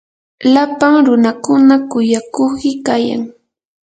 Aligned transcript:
lapan 0.53 0.95
runakuna 1.07 1.75
kuyakuqi 1.91 2.71
kayan. 2.85 3.21